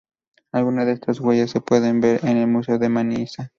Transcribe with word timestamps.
Algunas 0.51 0.87
de 0.87 0.93
estas 0.93 1.19
huellas 1.19 1.51
se 1.51 1.61
pueden 1.61 2.01
ver 2.01 2.25
en 2.25 2.37
el 2.37 2.47
Museo 2.47 2.79
de 2.79 2.89
Manisa. 2.89 3.49